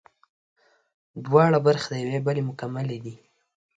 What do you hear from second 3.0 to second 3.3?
دي